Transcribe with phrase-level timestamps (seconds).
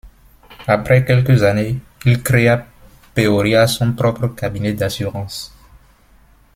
[0.65, 2.65] Après quelques années, il créé à
[3.13, 5.53] Peoria son propre cabinet d'assurance.